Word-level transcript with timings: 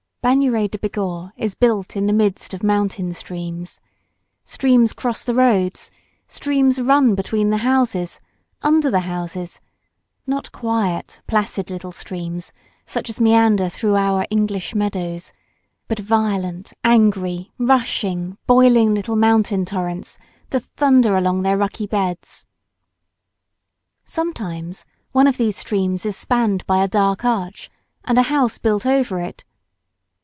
Bagnères 0.23 0.69
de 0.69 0.77
Bigorre 0.77 1.31
is 1.35 1.55
built 1.55 1.95
in 1.97 2.05
the 2.05 2.13
midst 2.13 2.53
of 2.53 2.61
mountain 2.61 3.11
streams. 3.11 3.79
Streams 4.45 4.93
cross 4.93 5.23
the 5.23 5.33
roads, 5.33 5.89
streams 6.27 6.79
run 6.79 7.15
between 7.15 7.49
the 7.49 7.57
houses, 7.65 8.19
under 8.61 8.91
the 8.91 8.99
houses, 8.99 9.59
not 10.27 10.51
quiet, 10.51 11.21
placid 11.25 11.71
little 11.71 11.91
streams, 11.91 12.53
such 12.85 13.09
as 13.09 13.19
meander 13.19 13.67
through 13.67 13.95
our 13.95 14.27
English 14.29 14.75
meadows, 14.75 15.33
but 15.87 15.97
violent, 15.97 16.71
angry, 16.83 17.51
rushing, 17.57 18.37
boiling 18.45 18.93
little 18.93 19.15
mountain 19.15 19.65
torrents 19.65 20.19
that 20.51 20.61
thunder 20.77 21.17
along 21.17 21.41
their 21.41 21.57
rocky 21.57 21.87
beds. 21.87 22.45
Sometimes 24.05 24.85
one 25.13 25.25
of 25.25 25.37
these 25.37 25.57
streams 25.57 26.05
is 26.05 26.15
spanned 26.15 26.63
by 26.67 26.83
a 26.83 26.87
dark 26.87 27.25
arch, 27.25 27.71
and 28.05 28.19
a 28.19 28.29
house 28.29 28.59
built 28.59 28.85
over 28.85 29.19
it. 29.19 29.43